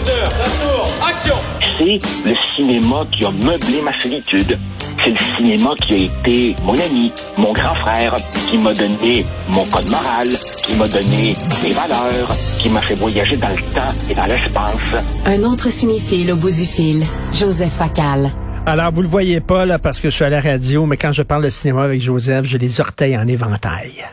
[0.00, 1.34] moteur, ça tourne, action
[1.78, 4.58] C'est le cinéma qui a meublé ma solitude.
[5.02, 8.16] C'est le cinéma qui a été mon ami, mon grand frère,
[8.50, 10.28] qui m'a donné mon code moral,
[10.62, 15.04] qui m'a donné mes valeurs, qui m'a fait voyager dans le temps et dans l'espace.
[15.26, 18.30] Un autre cinéphile au bout du fil, Joseph Facal.
[18.66, 21.12] Alors, vous le voyez pas, là, parce que je suis à la radio, mais quand
[21.12, 24.04] je parle de cinéma avec Joseph, j'ai les orteils en éventail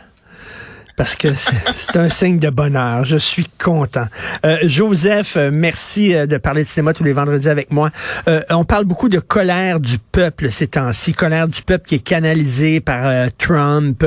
[0.97, 1.29] parce que
[1.75, 3.05] c'est un signe de bonheur.
[3.05, 4.07] Je suis content.
[4.45, 7.91] Euh, Joseph, euh, merci euh, de parler de cinéma tous les vendredis avec moi.
[8.49, 12.79] on parle beaucoup de colère du peuple ces temps-ci, colère du peuple qui est canalisée
[12.79, 14.03] par Trump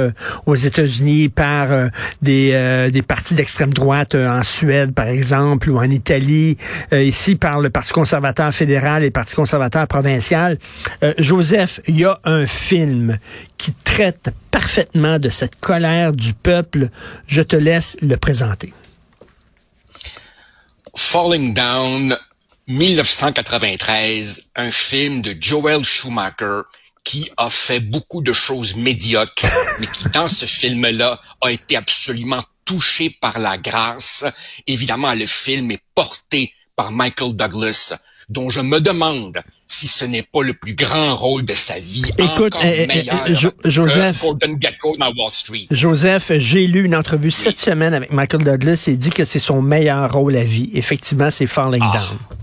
[0.47, 1.69] aux États-Unis, par
[2.21, 6.57] des, des partis d'extrême droite en Suède, par exemple, ou en Italie,
[6.93, 10.59] ici par le Parti conservateur fédéral et le Parti conservateur provincial.
[11.19, 13.19] Joseph, il y a un film
[13.61, 16.89] qui traite parfaitement de cette colère du peuple.
[17.27, 18.73] Je te laisse le présenter.
[20.97, 22.17] Falling Down,
[22.69, 26.63] 1993, un film de Joel Schumacher
[27.05, 29.47] qui a fait beaucoup de choses médiocres,
[29.81, 34.25] mais qui dans ce film-là a été absolument touché par la grâce.
[34.67, 37.95] Évidemment, le film est porté par Michael Douglas,
[38.31, 42.05] dont je me demande si ce n'est pas le plus grand rôle de sa vie.
[42.19, 43.35] Écoute, encore eh, eh, eh,
[43.71, 45.67] Joseph, Wall Street.
[45.71, 49.63] Joseph, j'ai lu une entrevue cette semaine avec Michael Douglas et dit que c'est son
[49.63, 50.71] meilleur rôle à vie.
[50.75, 51.99] Effectivement, c'est Falling ah.
[51.99, 52.40] Down.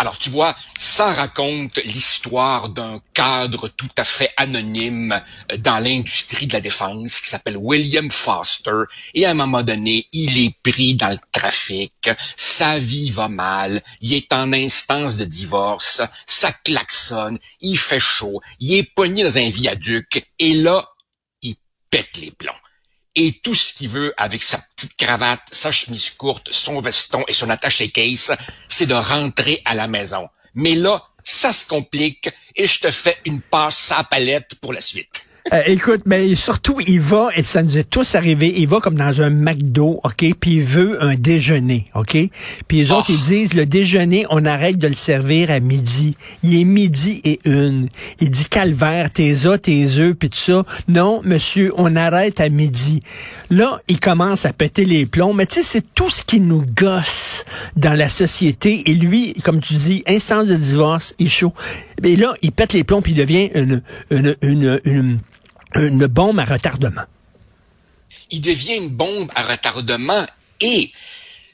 [0.00, 5.12] Alors tu vois, ça raconte l'histoire d'un cadre tout à fait anonyme
[5.52, 8.84] euh, dans l'industrie de la défense qui s'appelle William Foster.
[9.12, 13.82] Et à un moment donné, il est pris dans le trafic, sa vie va mal,
[14.00, 19.36] il est en instance de divorce, ça klaxonne, il fait chaud, il est pogné dans
[19.36, 20.26] un viaduc.
[20.38, 20.82] Et là,
[21.42, 21.56] il
[21.90, 22.54] pète les plombs
[23.22, 27.34] et tout ce qu'il veut avec sa petite cravate, sa chemise courte, son veston et
[27.34, 28.34] son attaché case,
[28.66, 30.26] c'est de rentrer à la maison.
[30.54, 34.80] Mais là, ça se complique et je te fais une passe à palette pour la
[34.80, 35.28] suite.
[35.52, 38.94] Euh, écoute, mais surtout, il va, et ça nous est tous arrivé, il va comme
[38.94, 42.16] dans un McDo, OK, puis il veut un déjeuner, OK?
[42.68, 43.26] Puis les autres, ils oh.
[43.26, 46.16] disent, le déjeuner, on arrête de le servir à midi.
[46.44, 47.88] Il est midi et une.
[48.20, 50.64] Il dit, calvaire, tes os, tes œufs, puis tout ça.
[50.86, 53.00] Non, monsieur, on arrête à midi.
[53.50, 56.64] Là, il commence à péter les plombs, mais tu sais, c'est tout ce qui nous
[56.76, 57.44] gosse
[57.74, 58.88] dans la société.
[58.88, 61.52] Et lui, comme tu dis, instance de divorce, il chaud.
[62.04, 65.18] Et là, il pète les plombs, puis il devient une, une, une, une
[65.76, 67.04] une bombe à retardement.
[68.30, 70.26] Il devient une bombe à retardement
[70.60, 70.92] et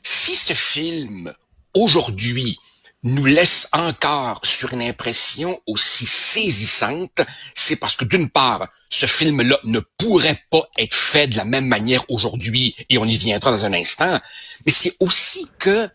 [0.02, 1.32] si ce film,
[1.74, 2.58] aujourd'hui,
[3.02, 7.20] nous laisse encore sur une impression aussi saisissante,
[7.54, 11.66] c'est parce que d'une part, ce film-là ne pourrait pas être fait de la même
[11.66, 14.18] manière aujourd'hui, et on y viendra dans un instant,
[14.64, 15.88] mais c'est aussi que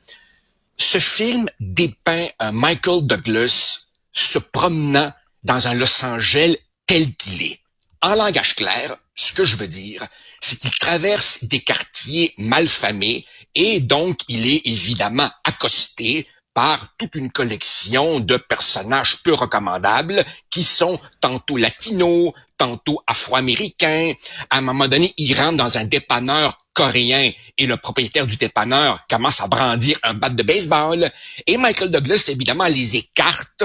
[0.77, 5.11] ce film dépeint un Michael Douglas se promenant
[5.43, 7.59] dans un Los Angeles tel qu'il est.
[8.01, 10.05] En langage clair, ce que je veux dire,
[10.41, 17.31] c'est qu'il traverse des quartiers malfamés et donc il est évidemment accosté par toute une
[17.31, 24.13] collection de personnages peu recommandables qui sont tantôt latinos, tantôt afro-américains.
[24.49, 29.05] À un moment donné, il rentre dans un dépanneur coréen et le propriétaire du dépanneur
[29.09, 31.11] commence à brandir un bat de baseball
[31.45, 33.63] et Michael Douglas évidemment les écarte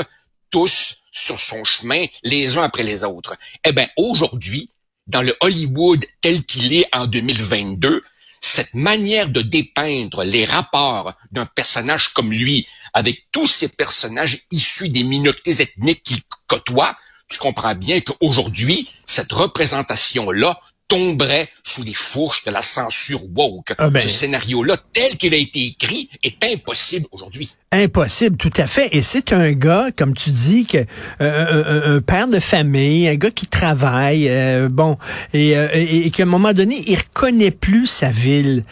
[0.50, 3.36] tous sur son chemin les uns après les autres.
[3.64, 4.68] Eh bien, aujourd'hui,
[5.06, 8.02] dans le Hollywood tel qu'il est en 2022,
[8.42, 14.88] cette manière de dépeindre les rapports d'un personnage comme lui avec tous ces personnages issus
[14.88, 16.94] des minorités ethniques qu'il côtoie,
[17.28, 23.74] tu comprends bien qu'aujourd'hui, cette représentation-là tomberait sous les fourches de la censure woke.
[23.78, 24.00] Ah ben.
[24.00, 27.50] Ce scénario-là, tel qu'il a été écrit, est impossible aujourd'hui.
[27.76, 28.88] Impossible, tout à fait.
[28.92, 30.78] Et c'est un gars, comme tu dis, que
[31.20, 34.96] euh, un, père de famille, un gars qui travaille, euh, bon,
[35.34, 38.64] et, euh, qu'à un moment donné, il reconnaît plus sa ville.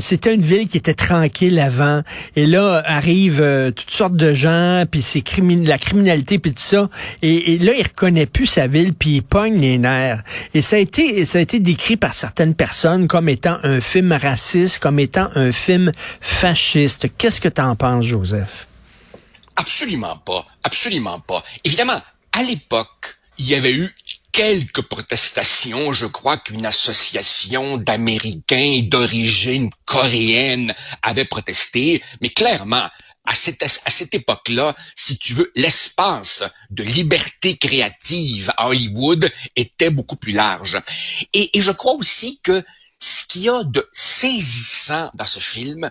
[0.00, 2.02] C'était une ville qui était tranquille avant,
[2.36, 5.22] et là arrivent toutes sortes de gens, puis c'est
[5.66, 6.88] la criminalité, puis tout ça,
[7.20, 10.22] et, là il reconnaît plus sa ville, puis il pogne les nerfs.
[10.54, 14.12] Et ça a été, ça a été décrit par certaines personnes comme étant un film
[14.12, 17.08] raciste, comme étant un film fasciste.
[17.18, 18.37] Qu'est-ce que tu en penses, Joseph?
[19.56, 20.46] Absolument pas.
[20.62, 21.44] Absolument pas.
[21.64, 22.00] Évidemment,
[22.32, 23.92] à l'époque, il y avait eu
[24.32, 25.92] quelques protestations.
[25.92, 32.88] Je crois qu'une association d'Américains d'origine coréenne avait protesté, mais clairement,
[33.24, 39.90] à cette, à cette époque-là, si tu veux, l'espace de liberté créative à Hollywood était
[39.90, 40.80] beaucoup plus large.
[41.34, 42.64] Et, et je crois aussi que
[43.00, 45.90] ce qu'il y a de saisissant dans ce film,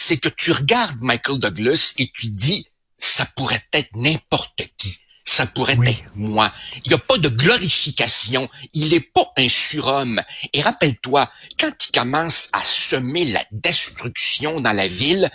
[0.00, 2.64] c'est que tu regardes Michael Douglas et tu dis,
[2.98, 5.00] ça pourrait être n'importe qui.
[5.24, 6.52] Ça pourrait être moi.
[6.84, 8.48] Il n'y a pas de glorification.
[8.74, 10.22] Il n'est pas un surhomme.
[10.52, 11.28] Et rappelle-toi,
[11.58, 15.28] quand il commence à semer la destruction dans la ville,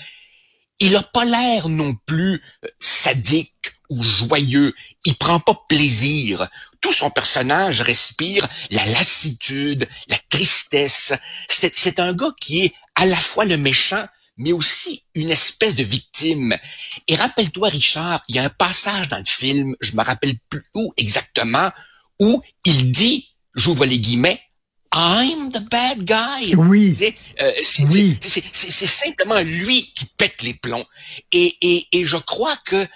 [0.80, 4.74] il n'a pas l'air non plus euh, sadique ou joyeux.
[5.04, 6.48] Il prend pas plaisir.
[6.80, 11.12] Tout son personnage respire la lassitude, la tristesse.
[11.50, 14.06] C'est un gars qui est à la fois le méchant,
[14.38, 16.56] mais aussi une espèce de victime.
[17.08, 20.66] Et rappelle-toi, Richard, il y a un passage dans le film, je me rappelle plus
[20.76, 21.70] où exactement,
[22.20, 24.42] où il dit, j'ouvre les guillemets,
[24.96, 26.56] I'm the bad guy.
[26.56, 27.16] Oui.
[27.42, 30.86] Euh, c'est simplement lui qui pète les plombs.
[31.32, 32.88] Et, et, et je crois que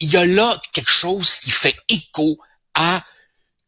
[0.00, 2.38] il y a là quelque chose qui fait écho
[2.74, 3.04] à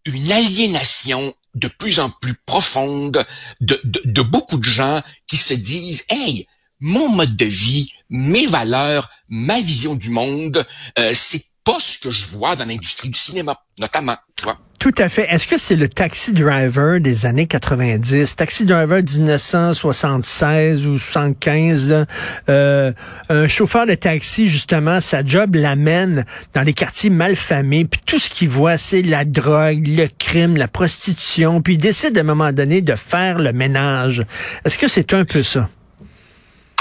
[0.05, 3.26] une aliénation de plus en plus profonde
[3.61, 6.47] de, de, de beaucoup de gens qui se disent, hey,
[6.80, 10.64] mon mode de vie, mes valeurs, ma vision du monde,
[10.98, 14.16] euh, c'est pas ce que je vois dans l'industrie du cinéma, notamment.
[14.36, 14.58] Tu vois.
[14.80, 15.26] Tout à fait.
[15.30, 22.06] Est-ce que c'est le taxi driver des années 90, taxi driver 1976 ou 75,
[22.48, 22.92] euh,
[23.28, 26.24] un chauffeur de taxi justement, sa job l'amène
[26.54, 30.66] dans des quartiers malfamés, puis tout ce qu'il voit c'est la drogue, le crime, la
[30.66, 34.24] prostitution, puis il décide à un moment donné de faire le ménage.
[34.64, 35.68] Est-ce que c'est un peu ça?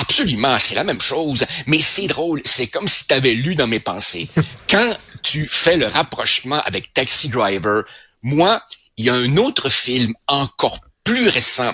[0.09, 3.67] Absolument, c'est la même chose, mais c'est drôle, c'est comme si tu avais lu dans
[3.67, 4.27] mes pensées.
[4.67, 7.83] Quand tu fais le rapprochement avec Taxi Driver,
[8.23, 8.63] moi,
[8.97, 11.71] il y a un autre film encore plus récent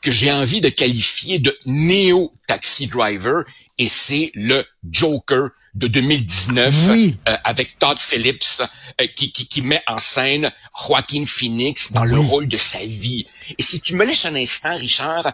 [0.00, 3.42] que j'ai envie de qualifier de néo Taxi Driver,
[3.78, 8.62] et c'est le Joker de 2019 euh, avec Todd Phillips
[9.00, 10.52] euh, qui, qui, qui, met en scène
[10.86, 13.26] Joaquin Phoenix dans le rôle de sa vie.
[13.58, 15.32] Et si tu me laisses un instant, Richard,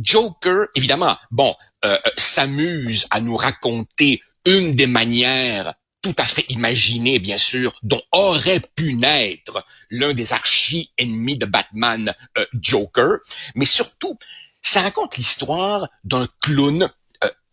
[0.00, 1.54] Joker, évidemment, bon,
[1.84, 7.78] euh, euh, s'amuse à nous raconter une des manières tout à fait imaginées, bien sûr,
[7.82, 13.18] dont aurait pu naître l'un des archi-ennemis de Batman, euh, Joker,
[13.54, 14.18] mais surtout,
[14.62, 16.90] ça raconte l'histoire d'un clown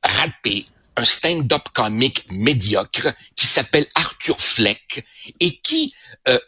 [0.03, 0.65] raté,
[0.95, 5.05] un stand-up comique médiocre qui s'appelle Arthur Fleck
[5.41, 5.93] et qui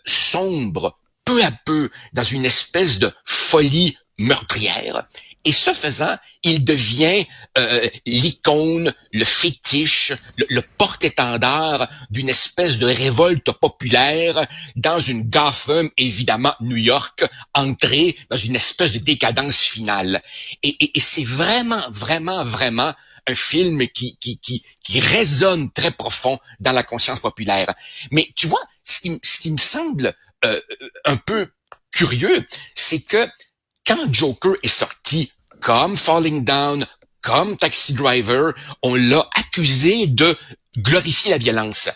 [0.05, 5.07] sombre peu à peu dans une espèce de folie meurtrière
[5.45, 7.25] et ce faisant, il devient
[7.57, 14.45] euh, l'icône, le fétiche, le, porte-étendard d'une espèce de révolte populaire
[14.75, 20.21] dans une Gotham, évidemment New York, entrée dans une espèce de décadence finale.
[20.61, 22.93] Et, et, c'est vraiment, vraiment, vraiment
[23.27, 27.73] un film qui, qui, qui, qui résonne très profond dans la conscience populaire.
[28.11, 30.13] Mais tu vois, ce qui, ce qui me semble
[30.45, 30.59] euh,
[31.05, 31.49] un peu
[31.91, 32.45] curieux,
[32.75, 33.27] c'est que
[33.89, 35.31] quand Joker est sorti,
[35.61, 36.85] comme Falling Down,
[37.21, 38.53] comme Taxi Driver,
[38.83, 40.37] on l'a accusé de
[40.77, 41.89] glorifier la violence.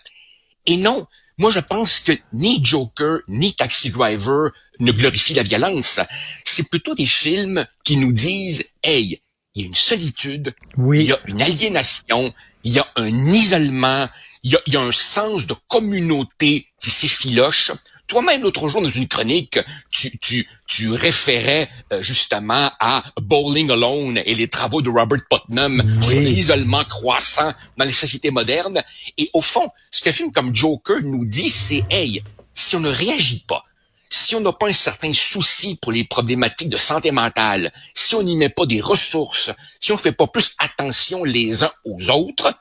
[0.65, 1.05] Et non,
[1.37, 4.49] moi je pense que ni Joker ni Taxi Driver
[4.79, 5.99] ne glorifient la violence.
[6.43, 9.21] C'est plutôt des films qui nous disent, hey,
[9.53, 14.09] il y a une solitude, il y a une aliénation, il y a un isolement,
[14.41, 17.71] il y a, il y a un sens de communauté qui s'effiloche.
[18.13, 19.57] Toi-même, l'autre jour, dans une chronique,
[19.89, 25.81] tu, tu, tu référais euh, justement à Bowling Alone et les travaux de Robert Putnam
[25.99, 28.83] sur l'isolement croissant dans les sociétés modernes.
[29.17, 32.21] Et au fond, ce qu'un film comme Joker nous dit, c'est, hey,
[32.53, 33.63] si on ne réagit pas,
[34.11, 38.21] si on n'a pas un certain souci pour les problématiques de santé mentale, si on
[38.21, 39.49] n'y met pas des ressources,
[39.81, 42.53] si on fait pas plus attention les uns aux autres,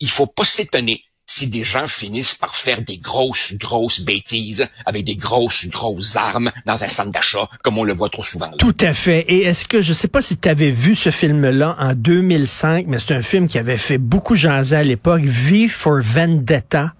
[0.00, 5.04] il faut pas s'étonner si des gens finissent par faire des grosses, grosses bêtises avec
[5.04, 8.50] des grosses, grosses armes dans un centre d'achat, comme on le voit trop souvent.
[8.58, 9.24] Tout à fait.
[9.28, 12.98] Et est-ce que, je sais pas si tu avais vu ce film-là en 2005, mais
[12.98, 16.94] c'est un film qui avait fait beaucoup jaser à l'époque, V for Vendetta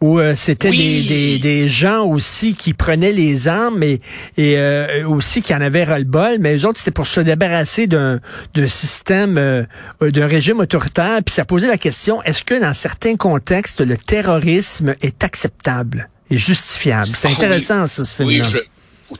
[0.00, 4.00] où euh, c'était des, des, des, gens aussi qui prenaient les armes et,
[4.36, 8.20] et euh, aussi qui en avaient ras-le-bol, mais eux autres, c'était pour se débarrasser d'un
[8.66, 9.64] système, euh,
[10.02, 11.20] d'un régime autoritaire.
[11.24, 16.36] Puis ça posait la question, est-ce que dans certains contextes, le terrorisme est acceptable et
[16.36, 17.10] justifiable?
[17.14, 18.46] C'est ah intéressant, ça, ce film-là.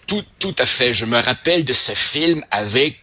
[0.07, 0.93] Tout, tout à fait.
[0.93, 2.99] Je me rappelle de ce film avec,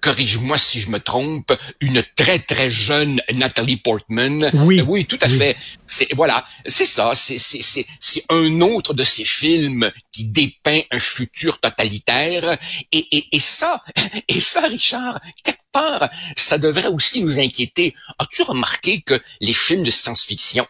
[0.00, 4.50] corrige-moi si je me trompe, une très très jeune Nathalie Portman.
[4.54, 5.56] Oui, euh, oui, tout à fait.
[5.86, 7.12] C'est voilà, c'est ça.
[7.14, 12.58] C'est c'est c'est c'est un autre de ces films qui dépeint un futur totalitaire.
[12.92, 13.82] Et et et ça
[14.28, 17.94] et ça, Richard, quelque part, ça devrait aussi nous inquiéter.
[18.18, 20.66] As-tu remarqué que les films de science-fiction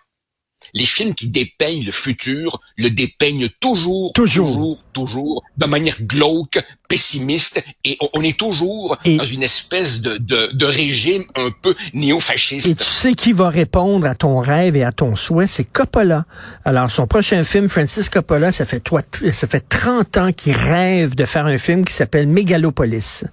[0.75, 6.58] les films qui dépeignent le futur le dépeignent toujours, toujours, toujours, de manière glauque,
[6.88, 12.66] pessimiste et on, est toujours dans une espèce de, de, de régime un peu néo-fasciste.
[12.66, 16.25] Et tu sais qui va répondre à ton rêve et à ton souhait, c'est Coppola.
[16.64, 19.02] Alors son prochain film, Francis Coppola, ça fait toi,
[19.33, 23.25] ça fait 30 ans qu'il rêve de faire un film qui s'appelle Megalopolis.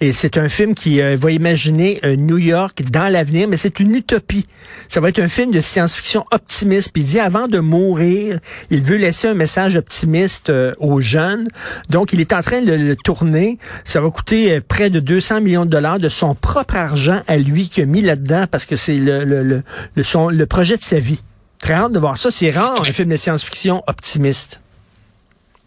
[0.00, 3.78] Et c'est un film qui euh, va imaginer euh, New York dans l'avenir, mais c'est
[3.78, 4.46] une utopie.
[4.88, 6.90] Ça va être un film de science-fiction optimiste.
[6.92, 8.38] Puis il dit avant de mourir,
[8.70, 11.48] il veut laisser un message optimiste euh, aux jeunes.
[11.90, 13.58] Donc il est en train de le tourner.
[13.84, 17.36] Ça va coûter euh, près de 200 millions de dollars de son propre argent à
[17.36, 19.62] lui qu'il a mis là-dedans parce que c'est le, le, le,
[19.94, 21.20] le projet de sa vie.
[21.58, 22.30] Très hâte de voir ça.
[22.30, 24.60] C'est rare un film de science-fiction optimiste.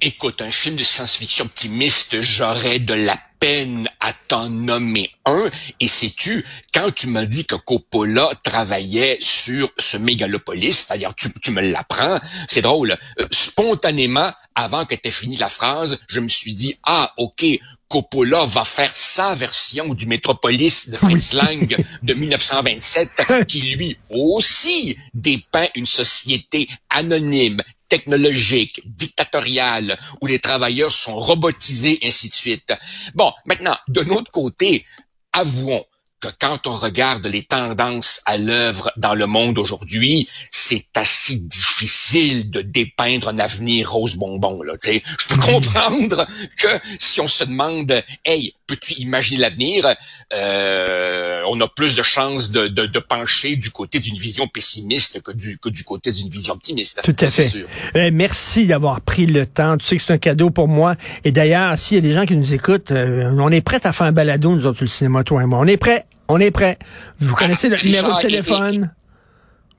[0.01, 3.87] Écoute, un film de science-fiction optimiste, j'aurais de la peine
[4.27, 5.49] t'en nommer un.
[5.79, 11.51] Et sais-tu, quand tu m'as dit que Coppola travaillait sur ce mégalopolis, d'ailleurs tu, tu
[11.51, 16.29] me l'apprends, c'est drôle, euh, spontanément, avant que tu aies fini la phrase, je me
[16.29, 17.45] suis dit, ah ok,
[17.87, 24.97] Coppola va faire sa version du Métropolis de Fritz Lang de 1927, qui lui aussi
[25.13, 32.73] dépeint une société anonyme, technologique, dictatoriale, où les travailleurs sont robotisés, ainsi de suite.
[33.13, 34.85] Bon, maintenant, de notre côté,
[35.33, 35.85] avouons,
[36.21, 42.49] que quand on regarde les tendances à l'œuvre dans le monde aujourd'hui, c'est assez difficile
[42.49, 44.61] de dépeindre un avenir rose bonbon.
[44.63, 46.25] Là, je peux comprendre
[46.57, 46.67] que
[46.99, 49.95] si on se demande, hey, peux-tu imaginer l'avenir,
[50.33, 55.21] euh, on a plus de chances de, de, de pencher du côté d'une vision pessimiste
[55.21, 57.01] que du, que du côté d'une vision optimiste.
[57.03, 57.65] Tout à fait.
[57.95, 59.77] Euh, merci d'avoir pris le temps.
[59.77, 60.95] Tu sais que c'est un cadeau pour moi.
[61.23, 63.93] Et d'ailleurs, s'il y a des gens qui nous écoutent, euh, on est prêts à
[63.93, 65.59] faire un balado, nous autres, sur le cinéma, toi et moi.
[65.59, 66.05] On est prêts.
[66.27, 66.79] On est prêt.
[67.19, 68.91] Vous connaissez notre numéro de téléphone?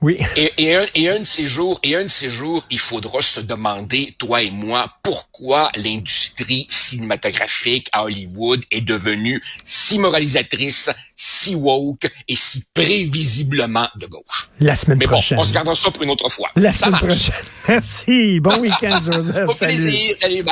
[0.01, 0.19] Oui.
[0.35, 3.21] Et, et, un, et un de ces jours, et un de ces jours, il faudra
[3.21, 11.55] se demander, toi et moi, pourquoi l'industrie cinématographique à Hollywood est devenue si moralisatrice, si
[11.55, 14.49] woke et si prévisiblement de gauche.
[14.59, 15.37] La semaine Mais prochaine.
[15.37, 16.49] Bon, on se gardera ça pour une autre fois.
[16.55, 17.33] La semaine prochaine.
[17.67, 18.39] Merci.
[18.39, 19.49] Bon week-end, Joseph.
[19.49, 20.15] Au plaisir.
[20.15, 20.15] Salut.
[20.19, 20.43] Salut.